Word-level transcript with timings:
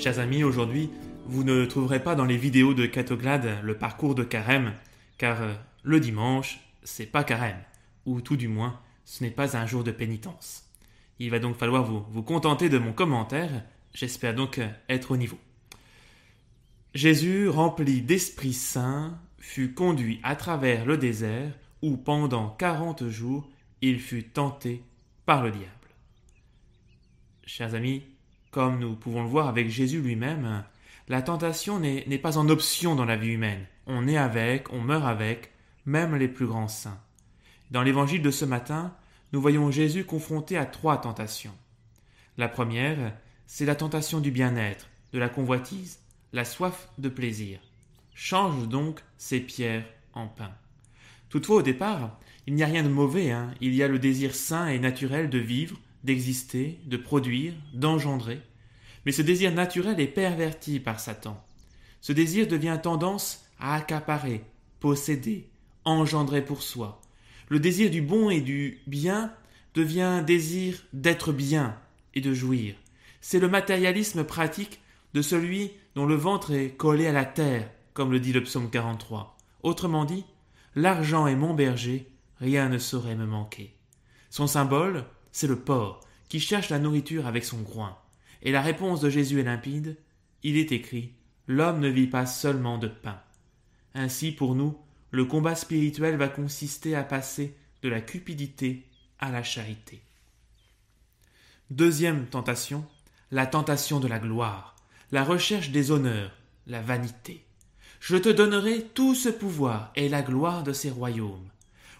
Chers 0.00 0.18
amis, 0.18 0.44
aujourd'hui, 0.44 0.88
vous 1.26 1.44
ne 1.44 1.66
trouverez 1.66 2.02
pas 2.02 2.14
dans 2.14 2.24
les 2.24 2.38
vidéos 2.38 2.72
de 2.72 2.86
Catoglade 2.86 3.58
le 3.62 3.76
parcours 3.76 4.14
de 4.14 4.24
carême, 4.24 4.72
car 5.18 5.42
euh, 5.42 5.52
le 5.82 6.00
dimanche, 6.00 6.58
c'est 6.82 7.04
pas 7.04 7.22
carême, 7.22 7.62
ou 8.06 8.22
tout 8.22 8.38
du 8.38 8.48
moins, 8.48 8.80
ce 9.04 9.22
n'est 9.22 9.30
pas 9.30 9.58
un 9.58 9.66
jour 9.66 9.84
de 9.84 9.90
pénitence. 9.90 10.64
Il 11.18 11.28
va 11.28 11.38
donc 11.38 11.58
falloir 11.58 11.84
vous, 11.84 12.02
vous 12.12 12.22
contenter 12.22 12.70
de 12.70 12.78
mon 12.78 12.94
commentaire, 12.94 13.50
j'espère 13.92 14.34
donc 14.34 14.56
euh, 14.56 14.70
être 14.88 15.10
au 15.10 15.18
niveau. 15.18 15.38
Jésus, 16.94 17.50
rempli 17.50 18.00
d'Esprit 18.00 18.54
Saint, 18.54 19.20
fut 19.38 19.74
conduit 19.74 20.18
à 20.22 20.34
travers 20.34 20.86
le 20.86 20.96
désert, 20.96 21.52
où 21.82 21.98
pendant 21.98 22.48
quarante 22.48 23.06
jours 23.10 23.50
il 23.82 24.00
fut 24.00 24.24
tenté 24.24 24.82
par 25.26 25.42
le 25.42 25.50
diable. 25.50 25.66
Chers 27.44 27.74
amis, 27.74 28.02
comme 28.50 28.78
nous 28.78 28.94
pouvons 28.94 29.22
le 29.22 29.28
voir 29.28 29.48
avec 29.48 29.68
Jésus 29.68 30.00
lui-même, 30.00 30.64
la 31.08 31.22
tentation 31.22 31.80
n'est 31.80 32.18
pas 32.18 32.38
en 32.38 32.48
option 32.48 32.94
dans 32.94 33.04
la 33.04 33.16
vie 33.16 33.32
humaine. 33.32 33.66
On 33.86 34.06
est 34.06 34.16
avec, 34.16 34.72
on 34.72 34.80
meurt 34.80 35.04
avec, 35.04 35.52
même 35.86 36.14
les 36.16 36.28
plus 36.28 36.46
grands 36.46 36.68
saints. 36.68 37.00
Dans 37.70 37.82
l'évangile 37.82 38.22
de 38.22 38.30
ce 38.30 38.44
matin, 38.44 38.94
nous 39.32 39.40
voyons 39.40 39.70
Jésus 39.70 40.04
confronté 40.04 40.56
à 40.56 40.66
trois 40.66 41.00
tentations. 41.00 41.54
La 42.36 42.48
première, 42.48 43.12
c'est 43.46 43.64
la 43.64 43.74
tentation 43.74 44.20
du 44.20 44.30
bien-être, 44.30 44.88
de 45.12 45.18
la 45.18 45.28
convoitise, 45.28 46.00
la 46.32 46.44
soif 46.44 46.88
de 46.98 47.08
plaisir. 47.08 47.60
Change 48.14 48.68
donc 48.68 49.00
ces 49.18 49.40
pierres 49.40 49.84
en 50.14 50.26
pain. 50.26 50.52
Toutefois, 51.28 51.56
au 51.56 51.62
départ, 51.62 52.18
il 52.46 52.54
n'y 52.54 52.62
a 52.62 52.66
rien 52.66 52.82
de 52.82 52.88
mauvais, 52.88 53.30
hein. 53.30 53.54
il 53.60 53.74
y 53.74 53.82
a 53.82 53.88
le 53.88 53.98
désir 53.98 54.34
sain 54.34 54.66
et 54.68 54.78
naturel 54.78 55.30
de 55.30 55.38
vivre, 55.38 55.78
d'exister, 56.04 56.80
de 56.86 56.96
produire, 56.96 57.54
d'engendrer. 57.74 58.40
Mais 59.06 59.12
ce 59.12 59.22
désir 59.22 59.52
naturel 59.52 60.00
est 60.00 60.06
perverti 60.06 60.80
par 60.80 61.00
Satan. 61.00 61.42
Ce 62.00 62.12
désir 62.12 62.46
devient 62.46 62.78
tendance 62.82 63.44
à 63.58 63.74
accaparer, 63.74 64.42
posséder, 64.80 65.48
engendrer 65.84 66.44
pour 66.44 66.62
soi. 66.62 67.00
Le 67.48 67.60
désir 67.60 67.90
du 67.90 68.02
bon 68.02 68.30
et 68.30 68.40
du 68.40 68.80
bien 68.86 69.32
devient 69.74 70.22
désir 70.26 70.82
d'être 70.92 71.32
bien 71.32 71.78
et 72.14 72.20
de 72.20 72.32
jouir. 72.32 72.74
C'est 73.20 73.38
le 73.38 73.48
matérialisme 73.48 74.24
pratique 74.24 74.80
de 75.14 75.22
celui 75.22 75.72
dont 75.94 76.06
le 76.06 76.14
ventre 76.14 76.52
est 76.52 76.70
collé 76.70 77.06
à 77.06 77.12
la 77.12 77.24
terre, 77.24 77.68
comme 77.92 78.12
le 78.12 78.20
dit 78.20 78.32
le 78.32 78.42
psaume 78.42 78.70
43. 78.70 79.36
Autrement 79.62 80.04
dit, 80.04 80.24
l'argent 80.74 81.26
est 81.26 81.36
mon 81.36 81.54
berger, 81.54 82.08
rien 82.40 82.68
ne 82.68 82.78
saurait 82.78 83.16
me 83.16 83.26
manquer. 83.26 83.74
Son 84.30 84.46
symbole, 84.46 85.04
c'est 85.32 85.48
le 85.48 85.58
porc, 85.58 86.00
qui 86.28 86.40
cherche 86.40 86.70
la 86.70 86.78
nourriture 86.78 87.26
avec 87.26 87.44
son 87.44 87.60
groin. 87.60 87.98
Et 88.42 88.52
la 88.52 88.62
réponse 88.62 89.00
de 89.00 89.10
Jésus 89.10 89.40
est 89.40 89.44
limpide. 89.44 89.96
Il 90.42 90.56
est 90.56 90.72
écrit 90.72 91.12
L'homme 91.46 91.80
ne 91.80 91.88
vit 91.88 92.06
pas 92.06 92.26
seulement 92.26 92.78
de 92.78 92.88
pain. 92.88 93.20
Ainsi, 93.94 94.32
pour 94.32 94.54
nous, 94.54 94.78
le 95.10 95.24
combat 95.24 95.54
spirituel 95.54 96.16
va 96.16 96.28
consister 96.28 96.94
à 96.94 97.02
passer 97.02 97.56
de 97.82 97.88
la 97.88 98.00
cupidité 98.00 98.86
à 99.18 99.30
la 99.30 99.42
charité. 99.42 100.02
Deuxième 101.70 102.26
tentation, 102.26 102.84
la 103.30 103.46
tentation 103.46 104.00
de 104.00 104.08
la 104.08 104.18
gloire, 104.18 104.76
la 105.12 105.24
recherche 105.24 105.70
des 105.70 105.90
honneurs, 105.90 106.32
la 106.66 106.80
vanité. 106.80 107.44
Je 108.00 108.16
te 108.16 108.28
donnerai 108.28 108.82
tout 108.94 109.14
ce 109.14 109.28
pouvoir 109.28 109.92
et 109.94 110.08
la 110.08 110.22
gloire 110.22 110.62
de 110.62 110.72
ces 110.72 110.90
royaumes. 110.90 111.48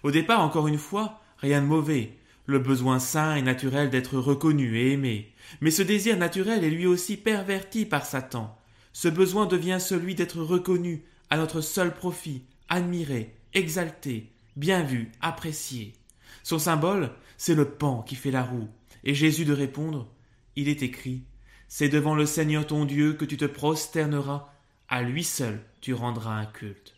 Au 0.02 0.10
départ, 0.10 0.40
encore 0.40 0.68
une 0.68 0.78
fois, 0.78 1.20
rien 1.38 1.60
de 1.60 1.66
mauvais, 1.66 2.16
le 2.50 2.58
besoin 2.58 2.98
sain 2.98 3.34
et 3.36 3.42
naturel 3.42 3.90
d'être 3.90 4.18
reconnu 4.18 4.76
et 4.76 4.92
aimé. 4.92 5.32
Mais 5.60 5.70
ce 5.70 5.82
désir 5.82 6.16
naturel 6.16 6.64
est 6.64 6.70
lui 6.70 6.86
aussi 6.86 7.16
perverti 7.16 7.86
par 7.86 8.04
Satan. 8.04 8.58
Ce 8.92 9.08
besoin 9.08 9.46
devient 9.46 9.78
celui 9.80 10.14
d'être 10.14 10.42
reconnu 10.42 11.04
à 11.30 11.36
notre 11.36 11.60
seul 11.60 11.94
profit, 11.94 12.42
admiré, 12.68 13.34
exalté, 13.54 14.32
bien 14.56 14.82
vu, 14.82 15.12
apprécié. 15.20 15.94
Son 16.42 16.58
symbole, 16.58 17.10
c'est 17.38 17.54
le 17.54 17.64
pan 17.64 18.02
qui 18.02 18.16
fait 18.16 18.30
la 18.30 18.42
roue, 18.42 18.68
et 19.04 19.14
Jésus 19.14 19.44
de 19.44 19.52
répondre 19.52 20.12
Il 20.56 20.68
est 20.68 20.82
écrit 20.82 21.22
C'est 21.68 21.88
devant 21.88 22.14
le 22.14 22.26
Seigneur 22.26 22.66
ton 22.66 22.84
Dieu 22.84 23.14
que 23.14 23.24
tu 23.24 23.36
te 23.36 23.44
prosterneras, 23.44 24.52
à 24.88 25.02
lui 25.02 25.24
seul 25.24 25.60
tu 25.80 25.94
rendras 25.94 26.34
un 26.34 26.46
culte. 26.46 26.94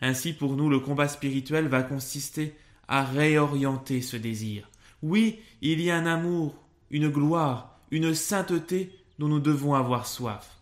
Ainsi 0.00 0.32
pour 0.32 0.56
nous 0.56 0.68
le 0.68 0.80
combat 0.80 1.08
spirituel 1.08 1.68
va 1.68 1.82
consister 1.82 2.54
à 2.88 3.04
réorienter 3.04 4.02
ce 4.02 4.16
désir, 4.16 4.68
oui, 5.02 5.40
il 5.60 5.80
y 5.80 5.90
a 5.90 5.96
un 5.96 6.06
amour, 6.06 6.54
une 6.90 7.08
gloire, 7.08 7.80
une 7.90 8.14
sainteté 8.14 8.90
dont 9.18 9.28
nous 9.28 9.40
devons 9.40 9.74
avoir 9.74 10.06
soif. 10.06 10.58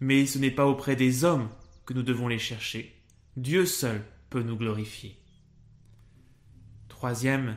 Mais 0.00 0.26
ce 0.26 0.38
n'est 0.38 0.50
pas 0.50 0.66
auprès 0.66 0.96
des 0.96 1.24
hommes 1.24 1.48
que 1.86 1.94
nous 1.94 2.02
devons 2.02 2.28
les 2.28 2.38
chercher. 2.38 2.94
Dieu 3.36 3.66
seul 3.66 4.02
peut 4.28 4.42
nous 4.42 4.56
glorifier. 4.56 5.16
Troisième 6.88 7.56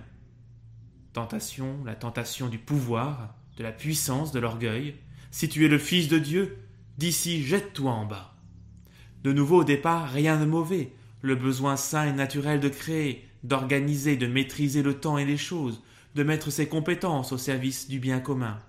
tentation, 1.12 1.84
la 1.86 1.96
tentation 1.96 2.48
du 2.48 2.58
pouvoir, 2.58 3.36
de 3.58 3.64
la 3.64 3.72
puissance, 3.72 4.32
de 4.32 4.40
l'orgueil. 4.40 4.96
Si 5.32 5.50
tu 5.50 5.66
es 5.66 5.70
le 5.70 5.78
Fils 5.78 6.08
de 6.08 6.20
Dieu, 6.20 6.58
d'ici 6.98 7.44
jette-toi 7.44 7.92
en 7.92 8.06
bas. 8.06 8.36
De 9.24 9.32
nouveau 9.32 9.62
au 9.62 9.64
départ, 9.64 10.10
rien 10.10 10.40
de 10.40 10.46
mauvais. 10.46 10.94
Le 11.22 11.36
besoin 11.36 11.78
sain 11.78 12.08
et 12.08 12.14
naturel 12.14 12.60
de 12.60 12.70
créer, 12.70 13.28
d'organiser, 13.44 14.18
de 14.18 14.28
maîtriser 14.28 14.84
le 14.84 15.00
temps 15.00 15.18
et 15.18 15.26
les 15.26 15.38
choses, 15.38 15.82
de 16.16 16.24
mettre 16.24 16.52
ses 16.52 16.68
compétences 16.68 17.32
au 17.32 17.38
service 17.38 17.88
du 17.88 18.00
bien 18.00 18.20
commun. 18.20 18.60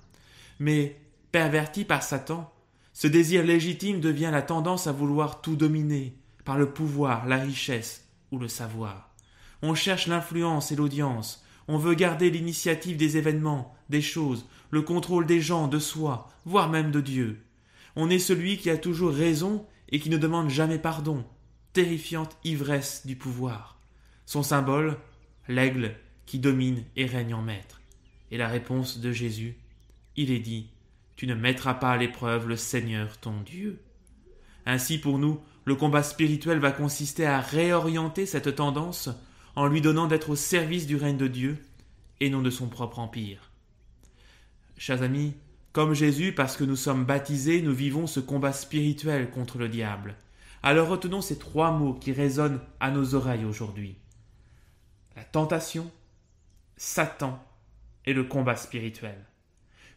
Mais, 0.59 1.01
perverti 1.33 1.85
par 1.85 2.03
Satan, 2.03 2.53
ce 2.93 3.07
désir 3.07 3.45
légitime 3.45 4.01
devient 4.01 4.31
la 4.33 4.43
tendance 4.43 4.87
à 4.87 4.93
vouloir 4.93 5.41
tout 5.41 5.57
dominer, 5.57 6.17
par 6.45 6.59
le 6.59 6.71
pouvoir, 6.71 7.27
la 7.27 7.39
richesse 7.39 8.09
ou 8.31 8.39
le 8.39 8.49
savoir. 8.49 9.15
On 9.63 9.75
cherche 9.75 10.07
l'influence 10.07 10.73
et 10.73 10.77
l'audience, 10.77 11.45
on 11.69 11.79
veut 11.79 11.95
garder 11.95 12.31
l'initiative 12.31 12.97
des 12.97 13.17
événements, 13.17 13.75
des 13.89 14.03
choses, 14.03 14.47
le 14.71 14.83
contrôle 14.83 15.27
des 15.27 15.41
gens, 15.41 15.69
de 15.69 15.79
soi, 15.79 16.29
voire 16.45 16.69
même 16.69 16.91
de 16.91 17.01
Dieu. 17.01 17.43
On 17.97 18.11
est 18.11 18.19
celui 18.19 18.59
qui 18.59 18.71
a 18.71 18.77
toujours 18.77 19.13
raison 19.13 19.67
et 19.89 20.01
qui 20.01 20.11
ne 20.11 20.19
demande 20.19 20.51
jamais 20.51 20.79
pardon. 20.79 21.25
Terrifiante 21.73 22.37
ivresse 22.45 23.07
du 23.07 23.17
pouvoir. 23.17 23.79
Son 24.27 24.43
symbole, 24.43 24.99
l'aigle 25.49 25.97
qui 26.27 26.39
domine 26.39 26.85
et 26.97 27.07
règne 27.07 27.35
en 27.35 27.43
maître. 27.43 27.81
Et 28.31 28.37
la 28.37 28.49
réponse 28.49 28.99
de 28.99 29.13
Jésus, 29.13 29.57
il 30.17 30.31
est 30.31 30.41
dit, 30.41 30.69
Tu 31.17 31.27
ne 31.27 31.35
mettras 31.35 31.75
pas 31.75 31.93
à 31.93 31.97
l'épreuve 31.97 32.49
le 32.49 32.57
Seigneur 32.57 33.19
ton 33.19 33.41
Dieu. 33.41 33.81
Ainsi 34.67 34.99
pour 34.99 35.19
nous, 35.19 35.41
le 35.65 35.75
combat 35.75 36.03
spirituel 36.03 36.59
va 36.59 36.73
consister 36.73 37.27
à 37.27 37.41
réorienter 37.41 38.27
cette 38.27 38.55
tendance 38.57 39.09
en 39.57 39.67
lui 39.67 39.81
donnant 39.81 40.07
d'être 40.07 40.31
au 40.31 40.37
service 40.37 40.87
du 40.87 40.97
règne 40.97 41.17
de 41.17 41.29
Dieu 41.29 41.59
et 42.21 42.31
non 42.31 42.43
de 42.43 42.51
son 42.51 42.69
propre 42.69 42.99
empire. 42.99 43.51
Chers 44.77 45.03
amis, 45.03 45.35
comme 45.73 45.95
Jésus, 45.95 46.33
parce 46.33 46.57
que 46.57 46.65
nous 46.65 46.77
sommes 46.77 47.05
baptisés, 47.05 47.63
nous 47.63 47.75
vivons 47.75 48.07
ce 48.07 48.21
combat 48.21 48.53
spirituel 48.53 49.31
contre 49.31 49.59
le 49.59 49.69
diable. 49.69 50.17
Alors 50.63 50.89
retenons 50.89 51.21
ces 51.21 51.39
trois 51.39 51.73
mots 51.73 51.95
qui 51.95 52.13
résonnent 52.13 52.61
à 52.81 52.91
nos 52.91 53.15
oreilles 53.15 53.45
aujourd'hui. 53.45 53.97
La 55.17 55.25
tentation, 55.25 55.91
Satan 56.77 57.43
et 58.07 58.13
le 58.13 58.25
combat 58.25 58.57
spirituel. 58.57 59.17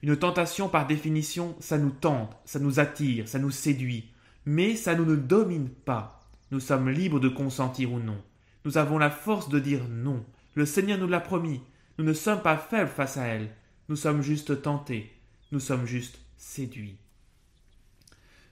Une 0.04 0.16
tentation, 0.16 0.70
par 0.70 0.86
définition, 0.86 1.56
ça 1.60 1.78
nous 1.78 1.90
tente, 1.90 2.36
ça 2.46 2.60
nous 2.60 2.80
attire, 2.80 3.28
ça 3.28 3.40
nous 3.40 3.52
séduit, 3.52 4.12
mais 4.46 4.76
ça 4.76 4.96
ne 4.96 5.04
nous 5.04 5.18
domine 5.18 5.70
pas. 5.70 6.22
Nous 6.51 6.60
sommes 6.60 6.90
libres 6.90 7.19
de 7.19 7.30
consentir 7.30 7.92
ou 7.92 8.00
non. 8.00 8.22
Nous 8.63 8.78
avons 8.78 8.98
la 8.98 9.10
force 9.10 9.50
de 9.50 9.60
dire 9.60 9.88
non. 9.90 10.24
Le 10.54 10.66
Seigneur 10.66 10.98
nous 10.98 11.07
l'a 11.07 11.19
promis. 11.19 11.62
Nous 11.98 12.06
ne 12.06 12.13
sommes 12.13 12.42
pas 12.42 12.57
faibles 12.57 12.90
face 12.90 13.18
à 13.18 13.25
elle. 13.25 13.50
Nous 13.90 13.96
sommes 13.96 14.22
juste 14.22 14.62
tentés. 14.62 15.12
Nous 15.51 15.60
sommes 15.60 15.86
juste 15.86 16.19
séduits. 16.38 16.98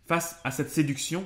Face 0.08 0.40
à 0.44 0.52
cette 0.52 0.70
séduction, 0.70 1.26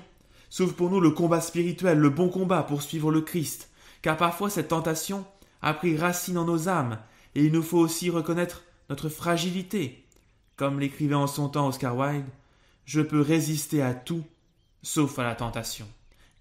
s'ouvre 0.50 0.76
pour 0.76 0.90
nous 0.90 1.00
le 1.00 1.12
combat 1.12 1.42
spirituel, 1.42 2.00
le 2.00 2.10
bon 2.10 2.30
combat 2.30 2.64
pour 2.64 2.82
suivre 2.82 3.12
le 3.12 3.22
Christ, 3.22 3.70
car 4.02 4.18
parfois 4.18 4.50
cette 4.50 4.70
tentation 4.70 5.26
a 5.62 5.74
pris 5.74 5.98
racine 5.98 6.38
en 6.38 6.46
nos 6.46 6.70
âmes, 6.70 7.00
et 7.36 7.44
il 7.46 7.52
nous 7.52 7.64
faut 7.64 7.80
aussi 7.80 8.10
reconnaître 8.10 8.64
notre 8.90 9.10
fragilité. 9.10 10.06
Comme 10.56 10.80
l'écrivait 10.80 11.16
en 11.16 11.28
son 11.28 11.50
temps 11.50 11.68
Oscar 11.68 11.96
Wilde, 11.96 12.30
je 12.86 13.02
peux 13.02 13.22
résister 13.22 13.82
à 13.82 13.94
tout, 13.94 14.24
sauf 14.82 15.20
à 15.20 15.24
la 15.24 15.36
tentation. 15.36 15.88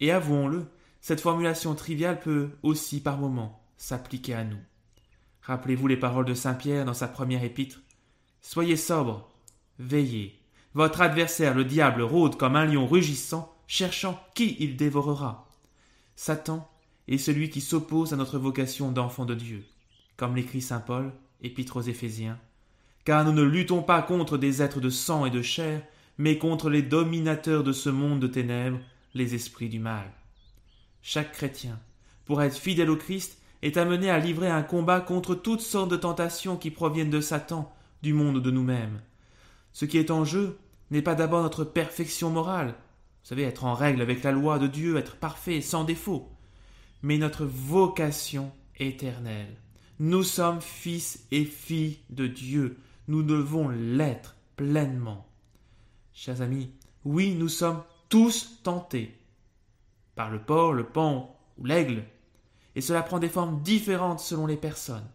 Et 0.00 0.10
avouons-le, 0.10 0.66
cette 1.00 1.20
formulation 1.20 1.74
triviale 1.74 2.20
peut 2.20 2.50
aussi 2.62 3.00
par 3.00 3.18
moments 3.18 3.62
s'appliquer 3.76 4.34
à 4.34 4.44
nous. 4.44 4.58
Rappelez-vous 5.42 5.86
les 5.86 5.96
paroles 5.96 6.24
de 6.24 6.34
Saint 6.34 6.54
Pierre 6.54 6.84
dans 6.84 6.94
sa 6.94 7.08
première 7.08 7.44
épître. 7.44 7.80
Soyez 8.40 8.76
sobre, 8.76 9.30
veillez. 9.78 10.38
Votre 10.74 11.00
adversaire, 11.00 11.54
le 11.54 11.64
diable, 11.64 12.02
rôde 12.02 12.36
comme 12.36 12.56
un 12.56 12.66
lion 12.66 12.86
rugissant, 12.86 13.54
cherchant 13.66 14.22
qui 14.34 14.56
il 14.60 14.76
dévorera. 14.76 15.48
Satan 16.16 16.68
et 17.08 17.18
celui 17.18 17.48
qui 17.48 17.60
s'oppose 17.60 18.12
à 18.12 18.16
notre 18.16 18.38
vocation 18.38 18.92
d'enfant 18.92 19.24
de 19.24 19.34
Dieu, 19.34 19.64
comme 20.16 20.36
l'écrit 20.36 20.60
saint 20.60 20.80
Paul, 20.80 21.12
épître 21.40 21.78
aux 21.78 21.82
Éphésiens. 21.82 22.38
Car 23.04 23.24
nous 23.24 23.32
ne 23.32 23.42
luttons 23.42 23.82
pas 23.82 24.02
contre 24.02 24.36
des 24.36 24.60
êtres 24.60 24.80
de 24.80 24.90
sang 24.90 25.24
et 25.24 25.30
de 25.30 25.40
chair, 25.40 25.82
mais 26.18 26.36
contre 26.36 26.68
les 26.68 26.82
dominateurs 26.82 27.64
de 27.64 27.72
ce 27.72 27.88
monde 27.88 28.20
de 28.20 28.26
ténèbres, 28.26 28.78
les 29.14 29.34
esprits 29.34 29.70
du 29.70 29.78
mal. 29.78 30.12
Chaque 31.00 31.32
chrétien, 31.32 31.80
pour 32.26 32.42
être 32.42 32.56
fidèle 32.56 32.90
au 32.90 32.96
Christ, 32.96 33.38
est 33.62 33.78
amené 33.78 34.10
à 34.10 34.18
livrer 34.18 34.50
un 34.50 34.62
combat 34.62 35.00
contre 35.00 35.34
toutes 35.34 35.62
sortes 35.62 35.90
de 35.90 35.96
tentations 35.96 36.56
qui 36.56 36.70
proviennent 36.70 37.10
de 37.10 37.20
Satan, 37.20 37.72
du 38.02 38.12
monde 38.12 38.42
de 38.42 38.50
nous-mêmes. 38.50 39.00
Ce 39.72 39.86
qui 39.86 39.96
est 39.96 40.10
en 40.10 40.24
jeu 40.24 40.58
n'est 40.90 41.02
pas 41.02 41.14
d'abord 41.14 41.42
notre 41.42 41.64
perfection 41.64 42.30
morale, 42.30 42.74
vous 43.22 43.34
savez, 43.34 43.42
être 43.42 43.64
en 43.64 43.74
règle 43.74 44.00
avec 44.00 44.22
la 44.22 44.32
loi 44.32 44.58
de 44.58 44.66
Dieu, 44.66 44.96
être 44.96 45.16
parfait, 45.16 45.60
sans 45.60 45.84
défaut, 45.84 46.30
mais 47.02 47.18
notre 47.18 47.44
vocation 47.44 48.52
éternelle. 48.78 49.56
Nous 50.00 50.22
sommes 50.22 50.60
fils 50.60 51.26
et 51.30 51.44
filles 51.44 51.98
de 52.10 52.26
Dieu, 52.26 52.78
nous 53.08 53.22
devons 53.22 53.68
l'être 53.68 54.36
pleinement. 54.56 55.26
Chers 56.12 56.42
amis, 56.42 56.70
oui, 57.04 57.34
nous 57.34 57.48
sommes 57.48 57.82
tous 58.08 58.60
tentés 58.62 59.16
par 60.14 60.30
le 60.30 60.40
porc, 60.40 60.72
le 60.72 60.84
pan 60.84 61.38
ou 61.58 61.64
l'aigle, 61.64 62.04
et 62.74 62.80
cela 62.80 63.02
prend 63.02 63.18
des 63.18 63.28
formes 63.28 63.62
différentes 63.62 64.20
selon 64.20 64.46
les 64.46 64.56
personnes. 64.56 65.08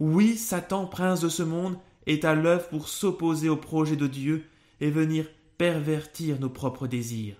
Oui, 0.00 0.36
Satan, 0.36 0.86
prince 0.86 1.20
de 1.20 1.28
ce 1.28 1.42
monde, 1.42 1.78
est 2.06 2.24
à 2.24 2.34
l'œuvre 2.34 2.68
pour 2.68 2.88
s'opposer 2.88 3.48
au 3.48 3.56
projet 3.56 3.96
de 3.96 4.06
Dieu 4.06 4.44
et 4.80 4.90
venir 4.90 5.26
pervertir 5.58 6.40
nos 6.40 6.50
propres 6.50 6.88
désirs. 6.88 7.36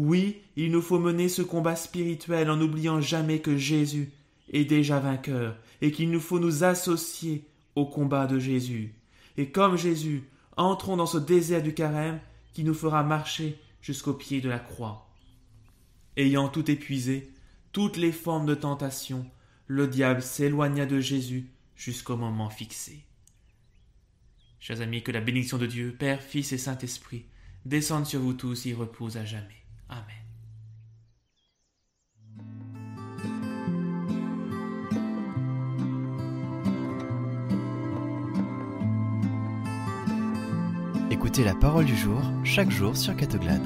Oui, 0.00 0.42
il 0.54 0.70
nous 0.70 0.80
faut 0.80 1.00
mener 1.00 1.28
ce 1.28 1.42
combat 1.42 1.74
spirituel 1.74 2.50
en 2.50 2.56
n'oubliant 2.56 3.00
jamais 3.00 3.40
que 3.40 3.56
Jésus 3.56 4.12
est 4.52 4.64
déjà 4.64 5.00
vainqueur 5.00 5.56
et 5.82 5.90
qu'il 5.90 6.12
nous 6.12 6.20
faut 6.20 6.38
nous 6.38 6.62
associer 6.62 7.44
au 7.74 7.84
combat 7.84 8.28
de 8.28 8.38
Jésus. 8.38 8.94
Et 9.36 9.50
comme 9.50 9.76
Jésus, 9.76 10.22
entrons 10.56 10.96
dans 10.96 11.06
ce 11.06 11.18
désert 11.18 11.64
du 11.64 11.74
carême 11.74 12.20
qui 12.52 12.62
nous 12.62 12.74
fera 12.74 13.02
marcher 13.02 13.58
jusqu'au 13.82 14.12
pied 14.14 14.40
de 14.40 14.48
la 14.48 14.60
croix. 14.60 15.10
Ayant 16.16 16.48
tout 16.48 16.70
épuisé, 16.70 17.32
toutes 17.72 17.96
les 17.96 18.12
formes 18.12 18.46
de 18.46 18.54
tentation, 18.54 19.28
le 19.66 19.88
diable 19.88 20.22
s'éloigna 20.22 20.86
de 20.86 21.00
Jésus 21.00 21.50
jusqu'au 21.74 22.16
moment 22.16 22.50
fixé. 22.50 23.04
Chers 24.60 24.80
amis, 24.80 25.02
que 25.02 25.10
la 25.10 25.20
bénédiction 25.20 25.58
de 25.58 25.66
Dieu, 25.66 25.96
Père, 25.98 26.22
Fils 26.22 26.52
et 26.52 26.58
Saint-Esprit, 26.58 27.24
descende 27.64 28.06
sur 28.06 28.20
vous 28.20 28.34
tous 28.34 28.64
et 28.66 28.74
repose 28.74 29.16
à 29.16 29.24
jamais. 29.24 29.58
Amen. 29.88 30.04
Écoutez 41.10 41.44
la 41.44 41.54
parole 41.54 41.84
du 41.84 41.96
jour 41.96 42.20
chaque 42.44 42.70
jour 42.70 42.96
sur 42.96 43.16
Catoglade. 43.16 43.62